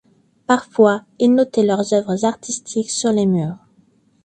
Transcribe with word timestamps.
Parfois, 0.47 1.03
Ils 1.19 1.31
notaient 1.35 1.61
leurs 1.63 1.93
œuvres 1.93 2.25
artistiques 2.25 2.89
sur 2.89 3.11
les 3.11 3.27
murs. 3.27 3.59